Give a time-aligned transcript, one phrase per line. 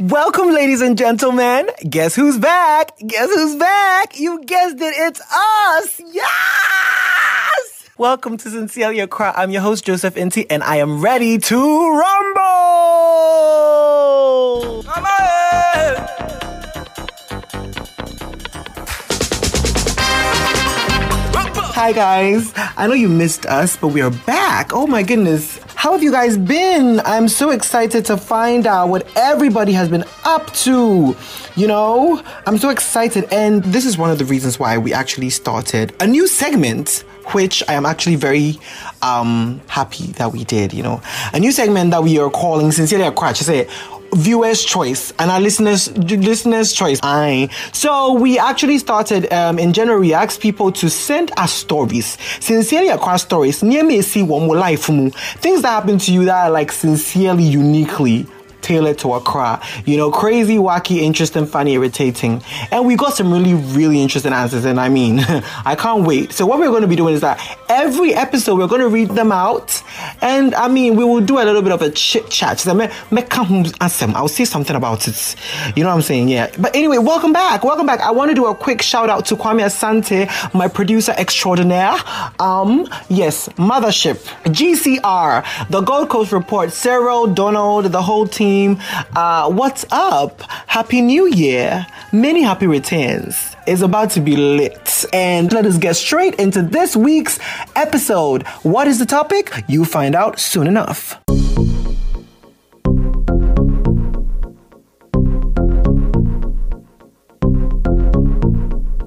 [0.00, 1.68] Welcome, ladies and gentlemen.
[1.88, 2.98] Guess who's back?
[2.98, 4.18] Guess who's back?
[4.18, 6.00] You guessed it, it's us.
[6.12, 7.90] Yes!
[7.96, 9.32] Welcome to Sincerely Accra.
[9.36, 11.56] I'm your host, Joseph Inti, and I am ready to
[11.96, 12.42] rumble!
[14.82, 15.12] Come on!
[21.74, 22.52] Hi guys.
[22.56, 24.72] I know you missed us, but we are back.
[24.72, 25.60] Oh my goodness.
[25.82, 27.00] How have you guys been?
[27.00, 31.16] I'm so excited to find out what everybody has been up to.
[31.56, 35.30] You know, I'm so excited and this is one of the reasons why we actually
[35.30, 38.60] started a new segment which I am actually very
[39.02, 41.02] um, happy that we did, you know.
[41.32, 43.34] A new segment that we are calling Sincerely Accra.
[43.34, 43.68] Say
[44.14, 47.00] viewers choice and our listeners listeners choice.
[47.02, 47.48] Aye.
[47.72, 52.88] So we actually started um, in january we asked people to send us stories sincerely
[52.88, 53.62] across stories.
[53.62, 54.82] Near me see one more life
[55.38, 58.26] things that happen to you that are like sincerely uniquely
[58.62, 59.60] tailored to Accra.
[59.84, 62.42] You know, crazy, wacky, interesting, funny, irritating.
[62.70, 64.64] And we got some really, really interesting answers.
[64.64, 65.20] And I mean,
[65.64, 66.32] I can't wait.
[66.32, 69.10] So what we're going to be doing is that every episode we're going to read
[69.10, 69.82] them out.
[70.20, 72.60] And I mean, we will do a little bit of a chit chat.
[72.60, 75.36] So I'll say something about it.
[75.76, 76.28] You know what I'm saying?
[76.28, 76.50] Yeah.
[76.58, 77.64] But anyway, welcome back.
[77.64, 78.00] Welcome back.
[78.00, 81.96] I want to do a quick shout out to Kwame Asante, my producer extraordinaire.
[82.38, 88.78] Um, yes, Mothership, GCR, the Gold Coast Report, Cyril, Donald, the whole team team.
[89.16, 90.42] Uh, what's up?
[90.66, 91.86] Happy New Year.
[92.12, 93.56] Many happy returns.
[93.66, 95.04] It's about to be lit.
[95.12, 97.38] And let us get straight into this week's
[97.74, 98.46] episode.
[98.62, 99.52] What is the topic?
[99.68, 101.18] You find out soon enough.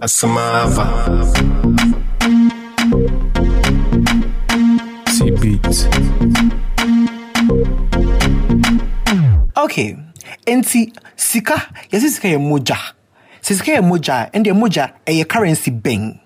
[0.06, 1.55] Asamava.
[9.66, 9.98] Okay,
[10.46, 11.58] nti sika
[11.92, 12.78] yɛsɛ sika yɛ mogya
[13.42, 16.20] sɛ sika yɛ mogya ɛndeɛ mogya ɛyɛ currency bɛn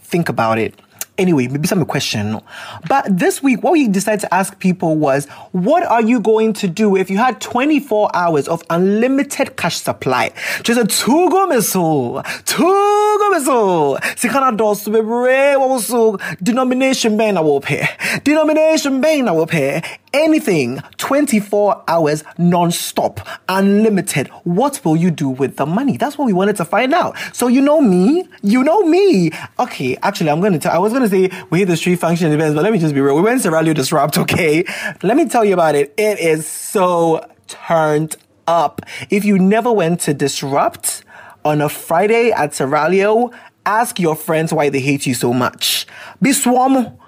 [0.00, 0.78] think about it
[1.16, 2.40] Anyway, maybe some question.
[2.88, 6.66] But this week, what we decided to ask people was, what are you going to
[6.66, 10.32] do if you had 24 hours of unlimited cash supply?
[10.64, 14.00] Just a tugo miso, tugo miso.
[14.16, 17.86] Sikana dos bebre also denomination ben I will pay.
[18.24, 19.82] Denomination ben I will pay.
[20.14, 24.28] Anything 24 hours non-stop, unlimited.
[24.44, 25.96] What will you do with the money?
[25.96, 27.16] That's what we wanted to find out.
[27.32, 29.32] So you know me, you know me.
[29.58, 30.72] Okay, actually, I'm gonna tell.
[30.72, 33.00] I was gonna say we hit the street function events, but let me just be
[33.00, 33.16] real.
[33.16, 34.64] We went to Rally Disrupt, okay?
[35.02, 35.92] Let me tell you about it.
[35.96, 38.82] It is so turned up.
[39.10, 41.02] If you never went to Disrupt
[41.44, 43.34] on a Friday at Serallio,
[43.66, 45.88] ask your friends why they hate you so much.
[46.22, 46.98] Be swarm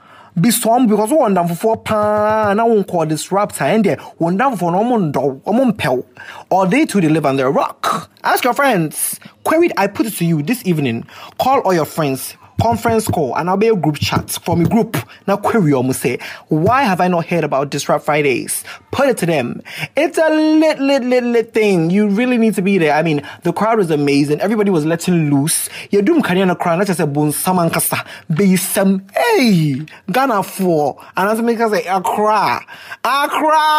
[0.51, 5.13] swarm because wɔn ndamfofoɔ paa na wɔn kɔ disrupt and deɛ wɔn ndamfofoɔ no wɔn
[5.13, 6.05] ndɔ wɔn mpɛw.
[6.51, 8.11] Or they too they live on the rock.
[8.23, 9.19] Ask your friends.
[9.45, 11.05] Queried I put it to you this evening.
[11.39, 14.97] Call all your friends conference call and I'll be a group chat from a group.
[15.27, 16.19] Now query or say,
[16.49, 18.65] why have I not heard about Disrupt Fridays?
[18.91, 19.63] Put it to them.
[19.97, 21.91] It's a lit, lit, lit, lit thing.
[21.91, 22.95] You really need to be there.
[22.95, 24.41] I mean, the crowd was amazing.
[24.41, 25.69] Everybody was letting loose.
[25.91, 28.05] You doom kanyana crowd, not just a boon saman kasa.
[28.35, 31.03] Be some, hey, Ghana for.
[31.17, 32.65] And as make us say, Accra.
[33.05, 33.73] Accra!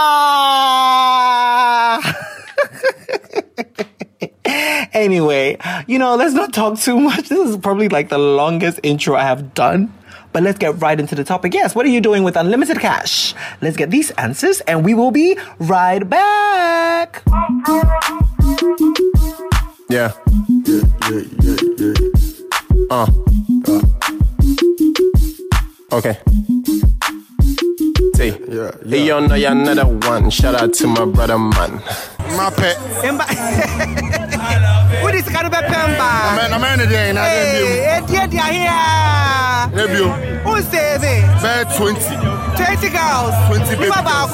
[4.93, 5.57] anyway,
[5.87, 7.29] you know, let's not talk too much.
[7.29, 9.93] This is probably like the longest intro I have done.
[10.33, 11.53] But let's get right into the topic.
[11.53, 13.33] Yes, what are you doing with unlimited cash?
[13.61, 17.23] Let's get these answers and we will be right back.
[19.89, 20.11] Yeah.
[20.65, 21.93] Yeah, yeah, yeah, yeah.
[22.91, 23.07] Uh.
[23.67, 23.81] uh.
[25.93, 26.19] Okay.
[28.15, 28.27] See.
[28.27, 28.71] Yeah, yeah.
[28.85, 30.29] Hey, yo, know you another one.
[30.29, 31.81] Shout out to my brother, man.
[32.35, 32.77] My pet.
[35.03, 36.09] What is kind of a pemba?
[36.51, 38.33] I'm a day, and I didn't do it.
[38.33, 40.09] Yeah, Review.
[40.43, 41.21] Who's saving?
[41.41, 41.99] Bear 20.
[42.57, 43.33] 20 girls.
[43.47, 44.31] 20 baby girls.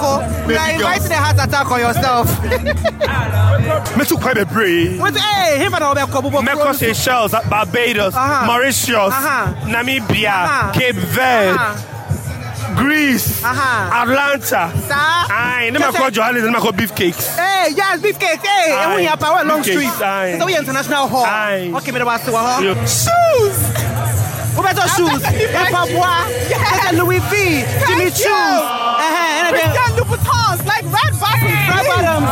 [0.47, 2.27] You are inviting a heart attack on yourself.
[3.97, 4.99] Me too quite a brave.
[4.99, 5.15] What?
[5.15, 8.45] Hey, him and all that couple Mecca Seychelles, Barbados, uh-huh.
[8.45, 9.67] Mauritius, uh-huh.
[9.67, 10.71] Namibia, uh-huh.
[10.73, 11.92] Cape Verde.
[12.75, 14.01] Greece, uh-huh.
[14.03, 14.71] Atlanta.
[14.87, 14.93] Sir?
[14.93, 17.35] Aye, never call Johannes, never call beefcakes.
[17.35, 18.41] Hey, yes, beefcakes.
[18.45, 19.89] Hey, and we have power long street.
[20.01, 20.37] Aye.
[20.39, 21.25] So we international hall.
[21.25, 21.71] Aye.
[21.75, 22.61] Okay, me the was to hall.
[22.85, 23.57] Shoes.
[24.55, 25.21] Who better shoes?
[25.21, 26.25] Papua.
[26.49, 26.93] Yes.
[26.93, 27.65] Louis V.
[27.87, 28.29] Jimmy Choo.
[28.29, 29.49] Uh-huh.
[29.49, 31.69] Christian Louboutins, like red bottoms.
[31.69, 32.29] Red bottoms.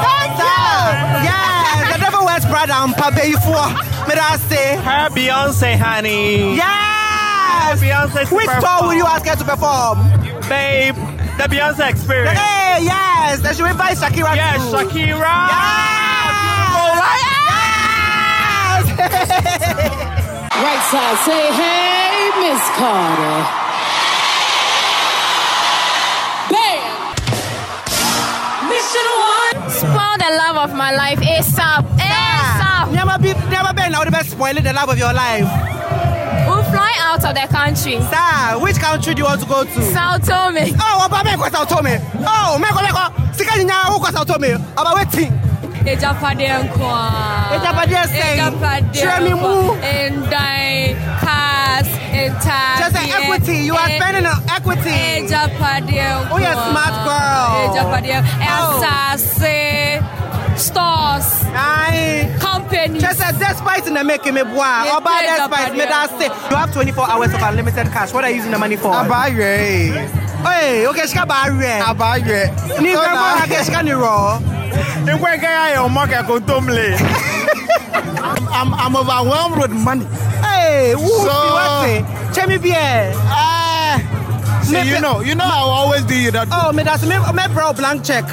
[1.26, 1.94] Yes.
[1.94, 3.66] The devil wears Prada and Pabe for.
[4.08, 4.78] Me that say.
[4.78, 6.56] Her Beyonce, honey.
[6.56, 7.80] Yes.
[7.82, 8.62] Beyonce Which perform.
[8.62, 10.21] song will you ask her to perform?
[10.52, 10.96] Babe,
[11.40, 12.38] the Beyonce experience.
[12.38, 13.40] Hey, Hey, yes.
[13.42, 14.76] They should invite Shakira Yes, too.
[14.78, 16.42] Shakira.
[20.64, 23.40] Right side, say hey, Miss Carter.
[26.52, 26.92] Bam!
[28.70, 29.70] Mission one.
[29.72, 31.84] Spoil the love of my life ASAP.
[31.98, 32.92] ASAP.
[32.94, 35.48] Never be, never been now the best spoiling the love of your life.
[36.72, 38.00] Fly out of the country.
[38.02, 39.82] Sir, which country do you want to go to?
[39.94, 40.64] Sao Tome.
[40.80, 42.00] Oh, Oba Meko Sao Tome.
[42.26, 43.36] Oh, Meko Meko.
[43.36, 44.56] Sika Ninya Uko Sao Tome.
[44.78, 45.32] Oba waiting.
[45.86, 47.10] Ejapade nkwa.
[47.56, 48.38] Ejapade sɛn?
[48.38, 49.74] Ejapade me mu.
[50.12, 52.78] Ndan, cars, ntadeɛ.
[52.80, 53.58] Just say equity.
[53.66, 54.90] You are spending on equity.
[54.90, 56.32] Ejapade nkwa.
[56.32, 57.50] Oh, you're a smart girl.
[57.66, 58.14] Ejapade.
[58.46, 58.84] Oh.
[58.86, 60.21] Asase.
[60.62, 61.28] Stores.
[61.58, 62.30] Aye.
[62.40, 63.02] Companies.
[63.02, 64.62] Just say despite in the making me boy.
[64.94, 66.30] Oba yeah, despite me that say.
[66.50, 68.14] You have 24 hours of unlimited cash.
[68.14, 68.94] What are you using the money for?
[68.94, 70.06] Abayẹ.
[70.46, 71.82] Hey, okay, shika ba re.
[71.82, 72.54] Abayẹ.
[72.82, 74.38] Ni mo ha ke shika ni ro.
[75.06, 76.94] Nkwe kaya kɛ ko tomle.
[78.54, 80.06] I'm, I'm overwhelmed with money.
[80.46, 82.02] Hey, who So- so, what say?
[82.34, 83.12] Chemi bien.
[83.28, 83.61] Ah,
[84.72, 86.48] see, Me- you know, you know, I will always do you that.
[86.52, 88.24] Oh, me that's me me bro blank check.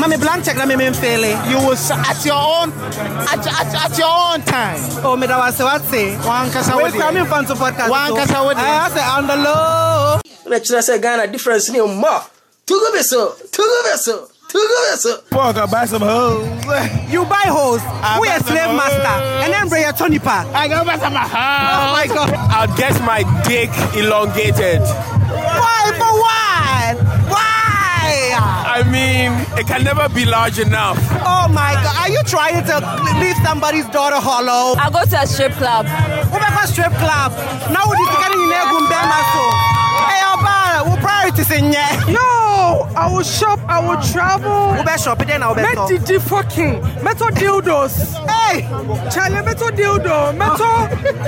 [0.00, 1.20] Mami blank check na me me fail.
[1.50, 2.70] You will at your own,
[3.28, 4.78] at, at, at your own time.
[5.04, 6.16] Oh, me that was what say.
[6.24, 7.00] One kasa We with you.
[7.00, 7.90] coming from to podcast.
[7.90, 8.64] One so- kasa with you.
[8.64, 10.20] I say on the low.
[10.50, 12.24] na kyerɛ sɛ ghana difference ne mma
[12.66, 16.42] tugu bi so tugu bi so tugu bi so Fuck, I buy some hoes.
[17.12, 17.78] You buy hoes.
[18.20, 19.14] We a slave master.
[19.46, 20.42] And then bring your Tony pa.
[20.52, 21.30] I go buy some hoes.
[21.30, 22.34] Oh my god.
[22.34, 24.82] I'll get my dick elongated.
[25.60, 26.94] Why for what?
[27.32, 28.34] Why?
[28.76, 30.98] I mean, it can never be large enough.
[31.24, 31.96] Oh my god.
[32.00, 32.76] Are you trying to
[33.20, 34.74] leave somebody's daughter hollow?
[34.78, 35.86] I go to a strip club.
[36.32, 37.32] Wobɛkɔ strip club
[37.72, 39.42] na wode sika no nyinaa gu mbɛrima so
[40.10, 44.74] ɛyɛ ɔbaa wo priorities nyɛ No, I will shop, I will travel.
[44.78, 46.80] wobɛshop dɛn na Met wobɛtɔ Didi fucking.
[47.04, 47.94] Meto dildos.
[48.30, 48.62] Hey!
[49.12, 50.32] Charlie, meto dildo.
[50.40, 50.70] Meto,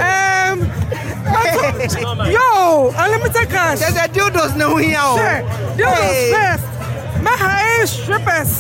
[0.09, 0.82] um, meto,
[1.33, 3.79] yo, unlimited cash.
[3.81, 5.43] There's a dildos na ho hia o Sure,
[5.77, 6.33] dildos Hey.
[6.33, 6.65] first.
[7.23, 8.53] Meha strippers.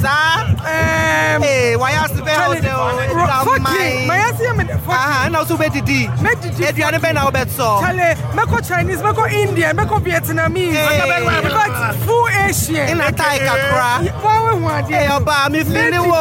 [0.00, 2.72] saa Um, Hey, wayɛ ase bɛyɛ wo Charlie, sɛ
[3.14, 4.06] ro- fucking.
[4.06, 4.90] My ass here, me the fucking.
[4.92, 6.64] aha na wo so wobɛdidi Met Didi.
[6.64, 10.72] aduane bɛn na wobɛtɔ Charlie, meko Chinese, meko Indian, meko Vietnamese.
[10.72, 11.26] Hey.
[11.44, 12.88] In fact, full Asian.
[12.88, 13.90] ina tae kakra
[14.22, 15.10] Why we want Hey, it?
[15.10, 16.20] ɔbaa me Let feeling it wo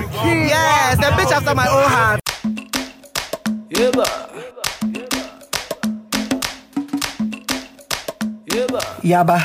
[0.00, 0.48] be fucking.
[0.48, 2.20] yes a bitch after my own heart
[3.70, 4.06] yeba yeba
[9.02, 9.40] Yaba.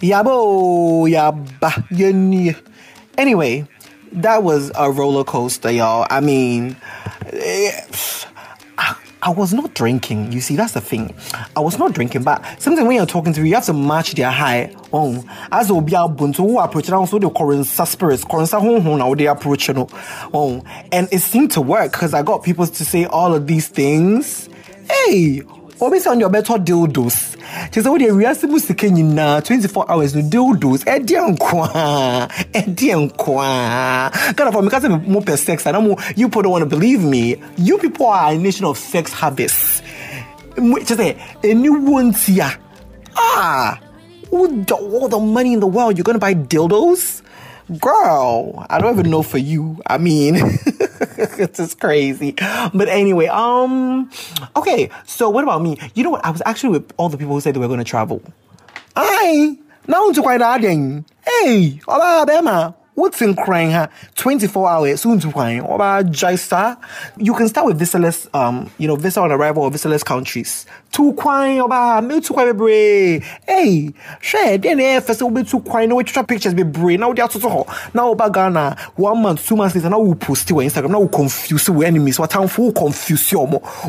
[0.00, 2.56] Yabo, yaba.
[3.18, 3.66] Anyway,
[4.12, 6.06] that was a roller coaster, y'all.
[6.08, 6.76] I mean,
[7.32, 7.80] eh,
[9.22, 10.32] I, was not drinking.
[10.32, 11.14] You see, that's the thing.
[11.54, 14.14] I was not drinking, but sometimes when you're talking to people, you have to match
[14.14, 14.74] their high.
[14.92, 19.68] Oh, as obi buntu who approach now, so the current spirits, current now they approach
[19.68, 19.88] you know.
[20.32, 23.68] Oh, and it seemed to work because I got people to say all of these
[23.68, 24.48] things.
[24.90, 25.42] Hey,
[25.78, 27.36] say on your better dildos.
[27.70, 30.82] Kyerɛ sɛ wode awiase mu sika nyinaa 24 hours no dildos.
[30.84, 36.62] Ɛdeɛ nkoa ɛdeɛ nkoa ghanafoɔ meka sɛ mopɛ sex ana mo you people don't want
[36.62, 37.36] to believe me.
[37.56, 39.82] You people are a nation of sex habits.
[40.58, 42.56] Mo- kyerɛ sɛ ɛniwɔ ntia
[43.16, 43.78] ah
[44.32, 47.22] with all the money in the world you're gonna buy dildos?
[47.80, 49.78] Girl i don't even know for you.
[49.86, 50.34] I mean
[51.18, 52.32] it's just crazy.
[52.32, 54.10] But anyway um
[54.56, 55.78] okay so what about me?
[55.94, 56.24] You know what?
[56.24, 58.22] I was actually with all the people who said they were going to travel.
[58.96, 60.40] I now to quite
[61.24, 66.78] hey oba bema what's in crying her 24 hours soon to crying oba jaisa?
[67.16, 70.66] You can start with visaless um you know visa on arrival or visaless countries.
[70.92, 75.88] To crying oba me to cry bebre hey share then eh first be to crying.
[75.88, 78.76] No try pictures be bebre now they are to now oba ghana?
[78.96, 80.90] One month two months later now we post it on instagram.
[80.90, 82.18] Now we confuse your enemies.
[82.18, 83.40] What time for confuse you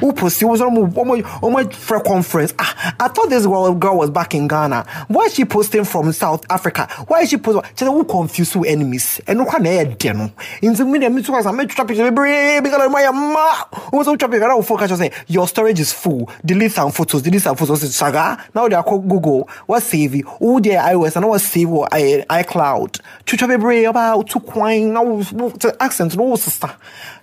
[0.02, 0.46] we post it?
[0.46, 4.86] Was on my for conference ah i thought this girl, girl was back in ghana.
[5.08, 6.88] Why is she posting from south africa?
[7.08, 7.70] Why is she posting?
[7.76, 10.32] Just we confuse your enemies and no can air deno
[10.62, 14.04] in the media me too as i make trap picture bebre because my ma who
[14.04, 17.56] so trap picture now focus say your storage is full delete some photos delete some
[17.56, 21.70] photos saga now they are called google what save all their ios and what save
[21.70, 23.00] or i icloud
[23.48, 26.70] bebre about to coin now the accent no sister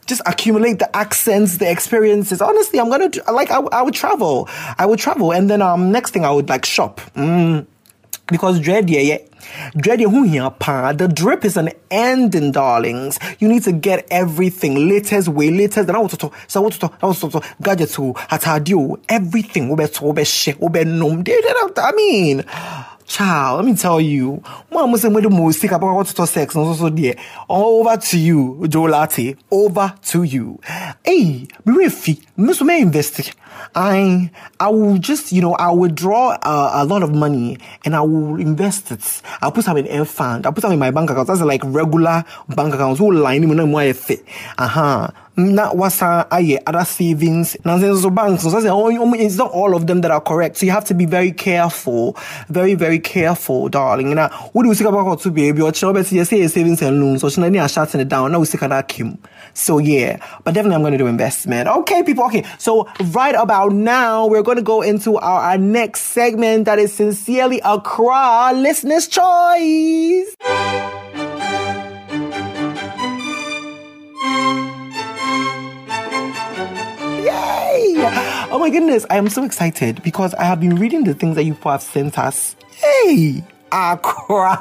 [0.09, 2.41] just accumulate the accents, the experiences.
[2.41, 4.49] Honestly, I'm gonna like I, I would travel.
[4.79, 7.01] I would travel, and then um next thing I would like shop.
[7.15, 7.67] Mm.
[8.29, 9.19] Because dread, yeah, yeah.
[9.77, 10.93] Dread, yeah, who here, pa?
[10.93, 13.19] The drip is an ending, darlings.
[13.39, 15.87] You need to get everything latest way, latest.
[15.87, 16.35] Then I want to talk.
[16.47, 16.99] So I want to talk.
[17.03, 17.45] I want to talk.
[17.63, 19.71] Gadgets, who, hatadio, everything.
[19.71, 21.25] Ube to, ube she, ube num.
[21.27, 22.45] I mean,
[23.09, 24.43] Child, let me tell you.
[24.71, 27.15] Mom was saying, most sick about what to sex and also there.
[27.49, 29.35] Over to you, Joe Latte.
[29.51, 30.61] Over to you.
[31.03, 33.33] Hey, Mirifi, Miss May invest.
[33.75, 37.97] I I will just you know I will draw uh, a lot of money and
[37.97, 39.23] I will invest it.
[39.41, 40.47] I'll put some in air fund.
[40.47, 41.29] I'll put some in my bank account.
[41.29, 42.99] That's like regular bank accounts.
[43.01, 43.67] Who line me no
[44.59, 47.57] Uh huh na wasa aye other savings.
[47.65, 50.57] Na so banks so it's not all of them that are correct.
[50.57, 52.17] So you have to be very careful
[52.49, 54.15] very very careful darling.
[54.15, 55.63] Na what do you think about to baby?
[55.63, 57.21] Or you say savings and loans.
[57.21, 58.33] So she na shutting it down.
[58.33, 59.19] Now we see that kim.
[59.55, 60.19] So yeah.
[60.45, 61.69] But definitely i'm going to do investment.
[61.69, 62.45] Okay people okay.
[62.59, 66.93] So right about now we're going to go into our, our next segment that is
[66.93, 70.98] sincerely Accra listener's choice
[78.59, 81.45] Oh my goodness, I am so excited because I have been reading the things that
[81.45, 82.57] you have sent us.
[82.73, 84.59] Hey, Accra.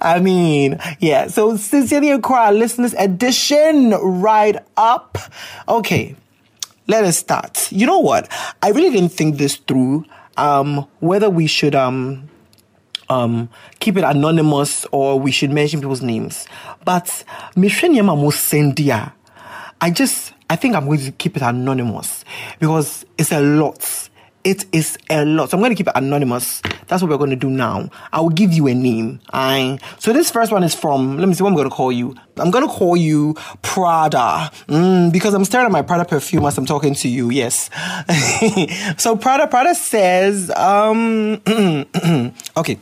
[0.00, 1.26] I mean, yeah.
[1.26, 5.18] So sincerely Accra listeners edition right up.
[5.68, 6.16] Okay,
[6.86, 7.70] let us start.
[7.70, 8.32] You know what?
[8.62, 10.06] I really didn't think this through.
[10.38, 12.30] Um, whether we should um
[13.10, 16.46] um keep it anonymous or we should mention people's names.
[16.86, 17.22] But
[17.54, 19.12] Mishrenyama Musendia,
[19.82, 22.24] I just I think I'm going to keep it anonymous
[22.60, 24.08] because it's a lot.
[24.44, 25.50] It is a lot.
[25.50, 26.62] So I'm going to keep it anonymous.
[26.86, 27.90] That's what we're going to do now.
[28.12, 29.18] I will give you a name.
[29.32, 31.18] I so this first one is from.
[31.18, 32.14] Let me see what I'm going to call you.
[32.36, 36.56] I'm going to call you Prada mm, because I'm staring at my Prada perfume as
[36.56, 37.30] I'm talking to you.
[37.30, 37.68] Yes.
[38.96, 41.42] so Prada Prada says, um,
[42.56, 42.78] okay.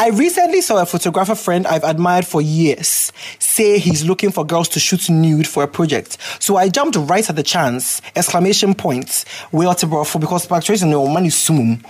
[0.00, 4.66] I recently saw a photographer friend I've admired for years say he's looking for girls
[4.70, 6.16] to shoot nude for a project.
[6.38, 9.86] So I jumped right at the chance, exclamation points, we to
[10.18, 11.84] because patriation no money sumum,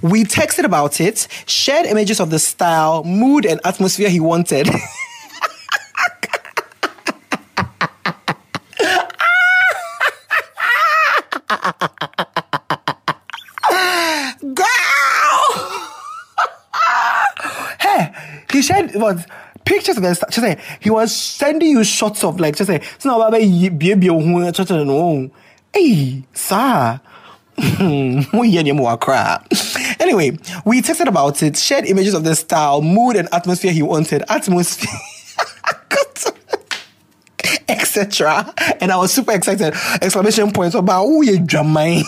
[0.00, 4.70] We texted about it, shared images of the style, mood, and atmosphere he wanted.
[19.02, 19.28] what
[19.64, 23.04] pictures of the just say he was sending you shots of like just say it's
[23.04, 25.30] not about baby no
[25.72, 27.00] hey sir
[30.00, 30.30] anyway,
[30.64, 34.24] we texted about it, shared images of the style, mood, and atmosphere he wanted.
[34.28, 34.90] Atmosphere.
[37.68, 38.52] etc.
[38.80, 39.74] And I was super excited.
[40.00, 42.02] Exclamation points about who you Jamai.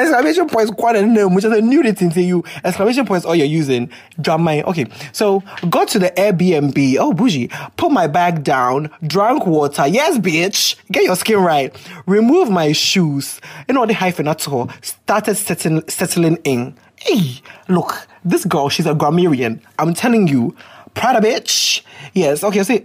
[0.00, 2.44] Exclamation points quite a name, which is a new thing to you.
[2.64, 3.90] Exclamation points all you're using.
[4.20, 4.62] Drama.
[4.62, 4.86] Okay.
[5.12, 6.96] So got to the Airbnb.
[6.98, 7.48] Oh bougie.
[7.76, 9.86] Put my bag down, drank water.
[9.86, 10.76] Yes, bitch.
[10.90, 11.74] Get your skin right.
[12.06, 13.40] Remove my shoes.
[13.68, 14.70] You know the hyphen at all.
[14.82, 16.74] Started settling settling in.
[16.96, 19.62] Hey, look, this girl, she's a grammarian.
[19.78, 20.54] I'm telling you.
[20.94, 21.82] Prada bitch.
[22.14, 22.82] Yes, okay, see.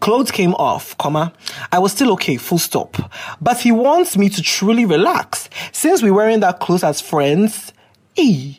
[0.00, 1.32] Clothes came off, comma.
[1.70, 2.96] I was still okay, full stop.
[3.40, 5.48] But he wants me to truly relax.
[5.72, 7.72] Since we weren't that close as friends,
[8.16, 8.54] eh,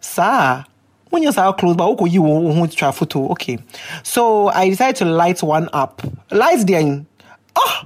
[0.00, 0.64] sir,
[1.10, 3.58] when you're so close, but okay, you want to try photo, okay.
[4.02, 6.02] So I decided to light one up.
[6.30, 7.06] Lights then.
[7.56, 7.82] Oh,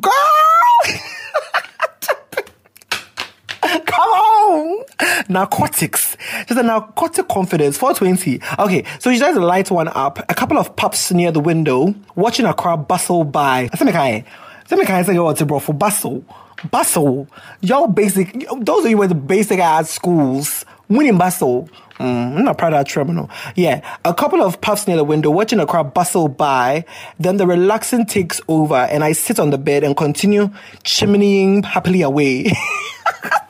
[0.00, 1.00] girl!
[4.54, 4.84] On!
[5.28, 6.16] Narcotics.
[6.46, 7.76] Just a narcotic confidence.
[7.76, 8.40] 420.
[8.58, 10.18] Okay, so she does light one up.
[10.30, 13.68] A couple of pups near the window, watching a crowd bustle by.
[13.72, 14.24] Let me kind
[14.70, 16.24] let me kind say what's bro for bustle.
[16.70, 17.28] Bustle.
[17.60, 21.68] Y'all basic, those of you with to basic ass schools, winning bustle.
[21.98, 23.28] Mm, I'm not proud of that terminal.
[23.56, 26.84] Yeah, a couple of puffs near the window, watching a crowd bustle by.
[27.18, 30.48] Then the relaxing takes over, and I sit on the bed and continue
[30.82, 32.52] chimneying happily away.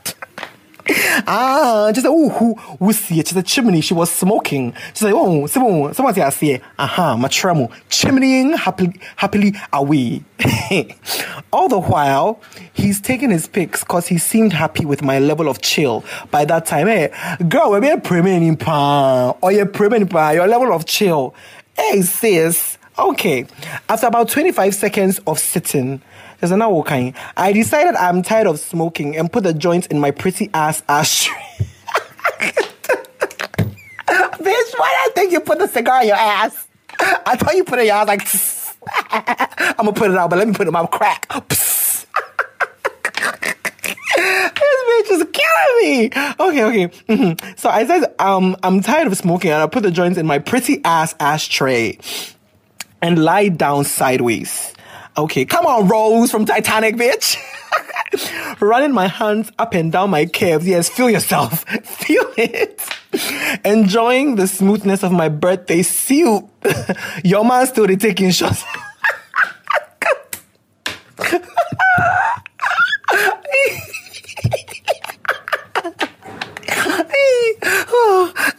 [1.27, 3.35] ah, just oh, who who see it?
[3.35, 3.81] A chimney.
[3.81, 4.75] She was smoking.
[4.93, 6.61] She's like oh, someone, someone say I see.
[6.79, 10.23] Aha, my tremor, chimneying happily, happily away.
[11.53, 12.41] All the while,
[12.75, 16.05] he's taking his pics because he seemed happy with my level of chill.
[16.31, 17.11] By that time, hey,
[17.49, 21.35] girl, we're being premium pa, or you're premium pa, your level of chill.
[21.77, 22.77] Hey, sis.
[22.99, 23.47] Okay.
[23.89, 26.01] After about 25 seconds of sitting,
[26.45, 27.15] there's another kind.
[27.39, 31.35] I decided I'm tired of smoking and put the joints in my pretty ass ashtray.
[34.07, 36.67] Bitch, why did I think you put the cigar in your ass?
[37.01, 38.29] I thought you put it in your ass like,
[39.79, 41.27] I'm gonna put it out, but let me put it in my crack.
[41.49, 42.07] this
[44.15, 46.07] bitch is killing me.
[46.39, 46.89] Okay, okay.
[47.09, 47.55] Mm-hmm.
[47.57, 50.41] So I said, um, I'm tired of smoking and I put the joints in my
[50.41, 51.97] pretty ass ashtray
[53.01, 54.74] and lie down sideways.
[55.17, 57.37] Okay, come on, Rose from Titanic, bitch.
[58.61, 60.67] running my hands up and down my calves.
[60.67, 61.65] Yes, feel yourself.
[61.85, 62.81] Feel it.
[63.65, 66.45] Enjoying the smoothness of my birthday suit.
[67.25, 68.65] Your man still taking shots.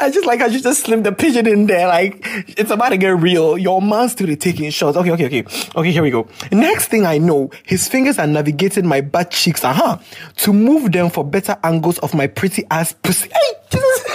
[0.06, 1.88] I just like I just just slipped the pigeon in there.
[1.88, 2.20] Like
[2.60, 3.58] it's about to get real.
[3.58, 4.96] Your man's still taking shots.
[4.96, 5.44] Okay, okay, okay.
[5.76, 6.28] Okay, here we go.
[6.52, 9.98] Next thing I know, his fingers are navigating my butt cheeks, uh-huh,
[10.36, 13.30] to move them for better angles of my pretty ass pussy.
[13.30, 14.06] Hey, Jesus.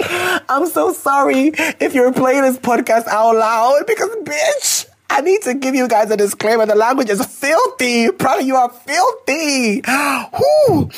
[0.50, 4.87] I'm so sorry if you're playing this podcast out loud because bitch.
[5.18, 6.64] I need to give you guys a disclaimer.
[6.64, 8.12] The language is filthy.
[8.12, 9.80] Probably you are filthy.
[10.36, 10.90] Whew.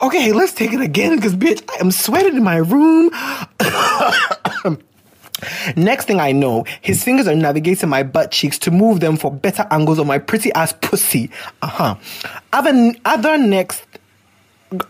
[0.00, 3.10] Okay, let's take it again because, bitch, I am sweating in my room.
[5.76, 9.30] Next thing I know, his fingers are navigating my butt cheeks to move them for
[9.30, 11.30] better angles of my pretty ass pussy.
[11.60, 11.94] Uh huh.
[12.54, 13.84] Other, other next.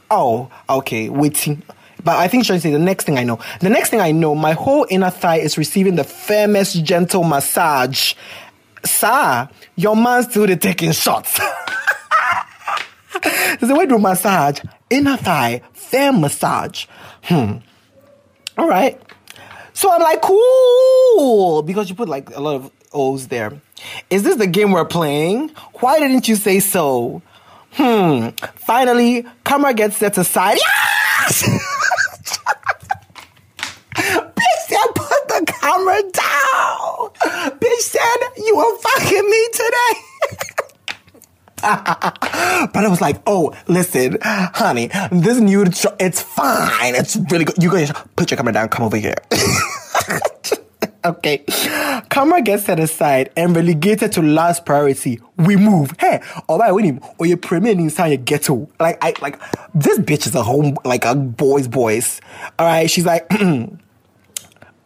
[0.09, 1.09] Oh, okay.
[1.09, 1.65] Waiting.
[2.05, 3.41] But I think should say the next thing I know.
[3.61, 8.15] The next thing I know, my whole inner thigh is receiving the firmest gentle massage
[8.85, 11.39] sir, your man still taking shots.
[13.61, 16.87] the way to massage, inner thigh, fair massage.
[17.23, 17.59] Hmm.
[18.57, 19.01] All right.
[19.73, 23.61] So I'm like, cool, because you put like a lot of O's there.
[24.11, 25.51] Is this the game we're playing?
[25.75, 27.23] Why didn't you say so?
[27.73, 28.29] Hmm.
[28.57, 30.59] Finally, camera gets set aside.
[31.21, 31.69] Yes!
[35.29, 37.59] the camera down.
[37.59, 39.95] Bitch said, you were fucking me today.
[41.63, 46.95] but I was like, oh, listen, honey, this nude, show, it's fine.
[46.95, 47.63] It's really good.
[47.63, 48.69] You guys put your camera down.
[48.69, 49.17] Come over here.
[51.05, 51.45] okay.
[52.11, 55.21] Camera gets set aside and relegated to last priority.
[55.37, 55.93] We move.
[55.99, 57.01] Hey, all right, him.
[57.19, 58.69] Or you're premiering inside your ghetto.
[58.79, 59.41] Like, I, like,
[59.75, 62.21] this bitch is a home, like a boy's voice.
[62.59, 62.91] All right.
[62.91, 63.29] She's like,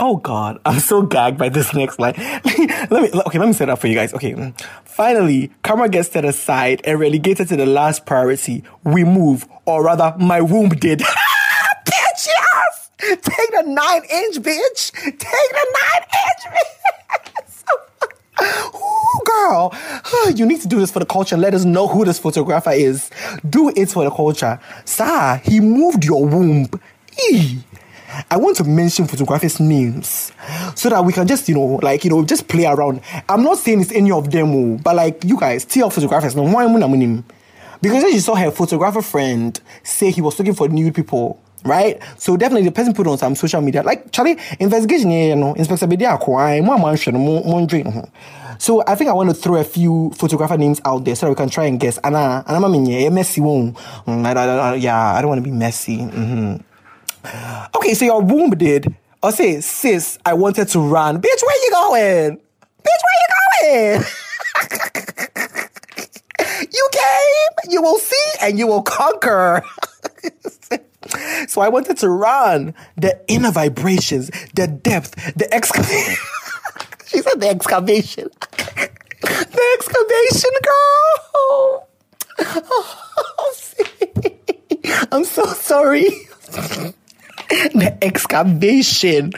[0.05, 2.15] Oh God, I'm so gagged by this next line.
[2.19, 4.13] let me okay, let me set up for you guys.
[4.13, 4.33] Okay.
[4.33, 4.61] Mm.
[4.85, 8.65] Finally, camera gets set aside and relegated to the last priority.
[8.83, 10.99] We move, or rather, my womb did.
[11.87, 12.91] bitch, yes!
[12.99, 14.91] Take the nine inch, bitch!
[14.93, 16.59] Take the nine inch,
[18.41, 18.75] bitch!
[18.75, 19.73] Ooh, girl,
[20.35, 21.37] you need to do this for the culture.
[21.37, 23.09] Let us know who this photographer is.
[23.49, 24.59] Do it for the culture.
[24.85, 26.69] Sir, he moved your womb.
[27.31, 27.63] Eee.
[28.31, 30.33] I want to mention photographers' names
[30.75, 33.01] so that we can just, you know, like, you know, just play around.
[33.29, 36.47] I'm not saying it's any of them, oh, but like, you guys, tell photographers, no,
[36.47, 37.25] am?
[37.81, 42.01] Because she saw her photographer friend say he was looking for nude people, right?
[42.17, 45.87] So definitely the person put on some social media, like, Charlie, investigation, you know, Inspector
[45.87, 46.19] Bedia,
[48.59, 51.35] so I think I want to throw a few photographer names out there so we
[51.35, 51.99] can try and guess.
[51.99, 52.69] Anna, Anna,
[53.11, 53.77] messy won't.
[54.07, 55.99] Mm, yeah, I don't want to be messy.
[55.99, 56.72] Mm-hmm.
[57.75, 58.95] Okay, so your womb did.
[59.23, 61.21] Or say, sis, I wanted to run.
[61.21, 62.37] Bitch, where you going?
[62.83, 63.29] Bitch, where you
[63.63, 64.05] going?
[66.73, 69.63] you came, you will see, and you will conquer.
[71.49, 72.75] so I wanted to run.
[72.97, 76.17] The inner vibrations, the depth, the excavation.
[77.07, 78.29] she said the excavation.
[78.41, 81.89] the excavation, girl.
[85.13, 86.09] I'm so sorry
[87.75, 89.33] the excavation.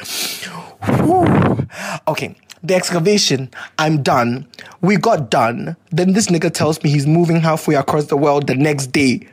[0.85, 1.67] Whew.
[2.07, 3.51] Okay, the excavation.
[3.79, 4.47] I'm done.
[4.83, 5.77] We got done.
[5.91, 9.27] Then this nigga tells me he's moving halfway across the world the next day.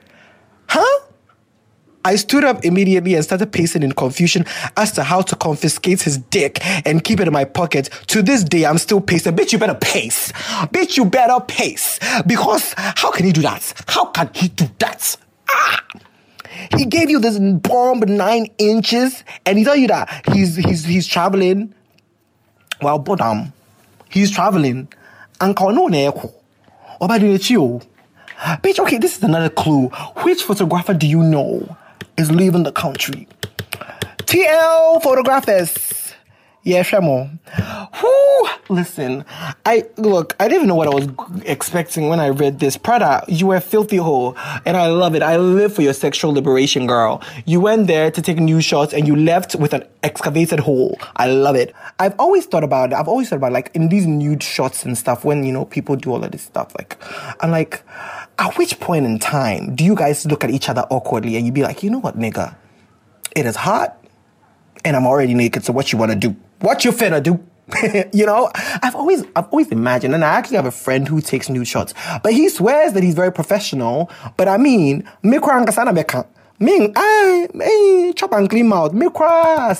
[0.68, 1.00] Huh?
[2.04, 6.18] I stood up immediately and started pacing in confusion as to how to confiscate his
[6.18, 7.92] dick and keep it in my pocket.
[8.08, 9.36] To this day, I'm still pacing.
[9.36, 10.32] Bitch, you better pace.
[10.74, 12.00] Bitch, you better pace.
[12.26, 13.74] Because how can he do that?
[13.88, 15.16] How can he do that?
[15.48, 15.84] Ah!
[16.78, 21.08] He gave you this bomb nine inches, and he tell you that he's he's he's
[21.08, 21.74] traveling.
[22.82, 23.54] Well, bodam, um,
[24.10, 24.88] he's traveling.
[25.40, 26.34] And no neko.
[28.62, 29.88] Bitch, okay, this is another clue.
[30.24, 31.78] Which photographer do you know
[32.18, 33.28] is leaving the country?
[34.20, 36.14] TL photographers.
[36.64, 37.40] Yeah, Shamo.
[38.72, 39.26] Listen,
[39.66, 40.34] I look.
[40.40, 42.78] I didn't even know what I was expecting when I read this.
[42.78, 45.22] Prada, you were filthy hole, and I love it.
[45.22, 47.22] I live for your sexual liberation, girl.
[47.46, 50.98] You went there to take new shots, and you left with an excavated hole.
[51.18, 51.76] I love it.
[52.00, 52.94] I've always thought about.
[52.94, 52.96] It.
[52.96, 55.98] I've always thought about like in these nude shots and stuff when you know people
[55.98, 56.74] do all of this stuff.
[56.78, 56.96] Like,
[57.44, 57.84] I'm like,
[58.40, 61.52] at which point in time do you guys look at each other awkwardly and you
[61.52, 62.56] be like, you know what, nigga,
[63.36, 64.02] it is hot,
[64.86, 65.66] and I'm already naked.
[65.66, 66.38] So what you want to do?
[66.62, 67.46] What you finna do?
[68.14, 71.50] you know, I've always I've always imagined, and I actually have a friend who takes
[71.50, 74.10] nude shots, but he swears that he's very professional.
[74.38, 75.40] But I mean, me.
[76.62, 78.94] Me, I, me, chop and clean mouth.
[78.94, 79.76] Me cry.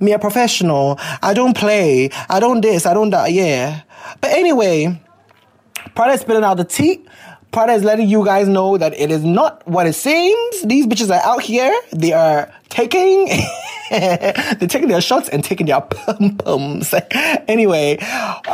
[0.00, 0.96] Me a professional.
[1.22, 2.10] I don't play.
[2.28, 2.84] I don't this.
[2.84, 3.30] I don't that.
[3.30, 3.82] Yeah.
[4.20, 5.00] But anyway,
[5.94, 7.04] Prada spilling out the tea.
[7.52, 10.62] Prada is letting you guys know that it is not what it seems.
[10.62, 11.72] These bitches are out here.
[11.92, 13.28] They are taking
[13.90, 16.94] they're taking their shots and taking their pum pums.
[17.48, 17.98] anyway,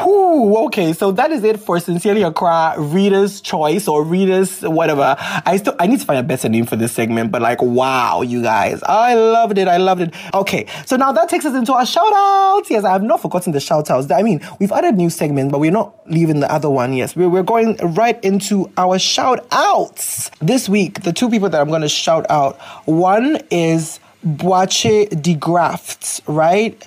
[0.03, 5.17] whew, okay, so that is it for Sincerely Accra Reader's Choice or Reader's whatever.
[5.19, 8.23] I still I need to find a better name for this segment, but like wow,
[8.23, 8.83] you guys.
[8.83, 9.69] I loved it.
[9.69, 10.15] I loved it.
[10.35, 12.71] Okay, so now that takes us into our shout outs.
[12.71, 14.11] Yes, I have not forgotten the shout outs.
[14.11, 16.93] I mean, we've added new segments, but we're not leaving the other one.
[16.93, 20.31] Yes, we're, we're going right into our shout outs.
[20.41, 25.35] This week, the two people that I'm going to shout out, one is Boakye de
[25.35, 26.87] Graft, right?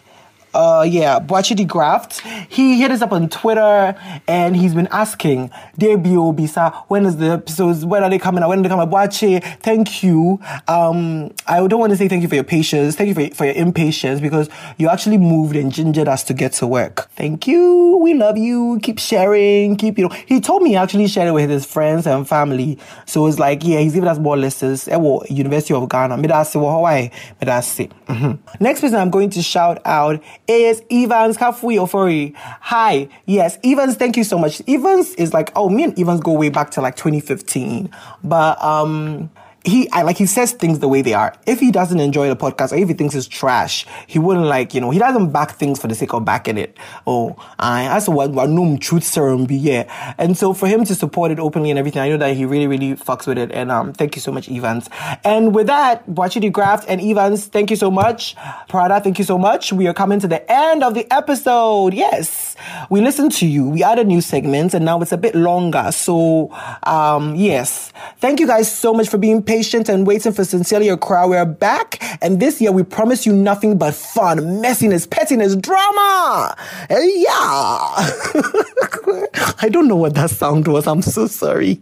[0.54, 2.22] Uh, yeah, Boakye de Graft.
[2.50, 3.96] He hit us up on Twitter
[4.28, 7.86] and he's been asking, Debut Bisa, when is the episodes?
[7.86, 8.50] When are they coming out?
[8.50, 8.92] When are they coming out?
[8.94, 10.40] Boakye, thank you.
[10.68, 12.96] Um, I don't want to say thank you for your patience.
[12.96, 16.54] Thank you for, for your impatience because you actually moved and gingered us to get
[16.54, 17.10] to work.
[17.16, 17.98] Thank you.
[18.02, 18.80] We love you.
[18.84, 19.76] Keep sharing.
[19.76, 22.78] Keep, you know, he told me he actually shared it with his friends and family.
[23.06, 24.88] So it's like, yeah, he's giving us more lessons.
[24.88, 26.18] University of Ghana.
[26.18, 27.10] Medasi, Hawaii.
[27.42, 27.92] Medasi.
[28.08, 28.64] Mm-hmm.
[28.64, 32.34] Next person I'm going to shout out is Evans Kafui Ofori.
[32.36, 33.08] Hi.
[33.26, 34.62] Yes, Evans, thank you so much.
[34.68, 37.90] Evans is like, oh, me and Evans go way back to like 2015.
[38.24, 39.30] But um
[39.64, 41.34] he I like he says things the way they are.
[41.48, 44.74] If he doesn't enjoy the podcast or if he thinks it's trash, he wouldn't like,
[44.74, 46.78] you know, he doesn't back things for the sake of backing it.
[47.08, 48.50] Oh, I that's what what
[48.82, 50.16] truth serum be, yeah.
[50.18, 52.68] And so for him to support it openly and everything, I know that he really,
[52.68, 53.52] really fucks with it.
[53.52, 54.90] And um thank you so much, Evans.
[55.24, 58.36] And with that, Boakye de Graft and Evans, thank you so much.
[58.68, 59.72] Prada, thank you so much.
[59.72, 61.94] We are coming to the end of the episode.
[61.94, 62.56] Yes.
[62.90, 63.70] We listened to you.
[63.70, 65.92] We added new segments and now it's a bit longer.
[65.94, 66.52] So
[66.84, 67.94] um yes.
[68.18, 71.28] Thank you guys so much for being patient and waiting for Sincerely Accra.
[71.28, 76.56] We're back, and this year we promise you nothing but fun, messiness, pettiness, drama.
[76.90, 77.30] Yeah.
[79.62, 80.88] I don't know what that sound was.
[80.88, 81.80] I'm so sorry.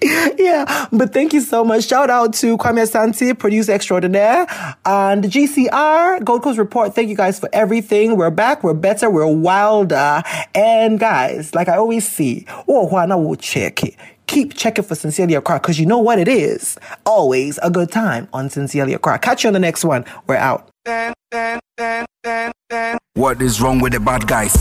[0.38, 1.88] yeah, but thank you so much.
[1.88, 4.46] Shout out to Kwame Asante, producer extraordinaire,
[4.86, 6.94] and GCR, Gold Coast Report.
[6.94, 8.16] Thank you guys for everything.
[8.16, 10.22] We're back, we're better, we're wilder.
[10.54, 13.96] And guys, like I always see, oh, Juana will check it
[14.28, 16.78] keep checking for Sincerely Accra because you know what it is.
[17.04, 19.18] Always a good time on Sincerely Accra.
[19.18, 20.04] Catch you on the next one.
[20.28, 20.70] We're out.
[23.14, 24.54] What is wrong with the bad guys?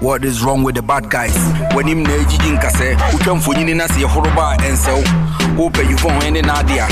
[0.00, 1.34] What is wrong with the bad guys?
[1.74, 5.02] When him na ejiji nkasɛ wotwa mfonyini na sɛ yɛhoroba a ɛnsɛw
[5.56, 6.86] wopɛ yufo ho ne naadeɛ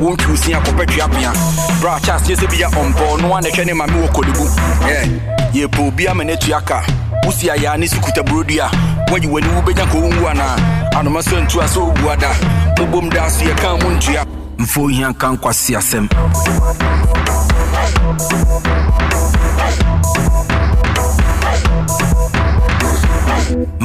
[0.00, 1.32] wontwi wosi akɔpɛ tweapea
[1.80, 4.46] bra kyɛ aseɛ sɛ bia ɔmpɔ no a na hwɛ ne ma me wɔ kɔdebu
[4.90, 5.20] ɛ
[5.54, 6.82] yɛpɛ obi ama no atua ka
[7.24, 8.68] wosi ayɛ ne so kuta burodua
[9.08, 10.56] woayi w'ani wobɛnya kɔ wonwu anaa
[10.98, 12.30] anoma sɛ ntu a sɛ ɔbu ada
[12.76, 14.26] mobom daa so yɛka mu ntua
[14.58, 16.08] mfo hia nka nkwase asɛm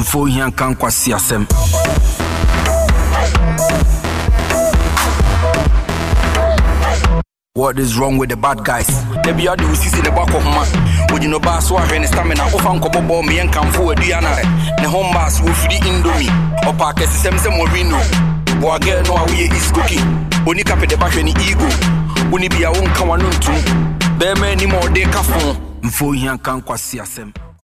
[0.04, 1.46] mfo hia nka nkwasi asɛm
[7.54, 8.88] What is wrong with the bad guys?
[9.22, 10.62] Debi ade wo sisi ne bɔ akɔhoma
[11.12, 12.44] ogyina ɔbaa so ahwɛ ne stamina?
[12.52, 14.30] Wofa nkɔbɔbɔ mmea nkamfo aduana
[14.80, 16.28] ne ho mbaa so wɔfiri indomi
[16.68, 17.98] ɔpa akɛsesɛm sɛ morino
[18.60, 20.00] boagɛ no a woyɛ iskoki
[20.46, 21.68] oni de bahwɛ ne ego?
[22.30, 23.56] Wone bia wonka wano ntom
[24.18, 27.44] bɛɛma anim a ɔde ka fo mfo hia nka nkwasi asɛm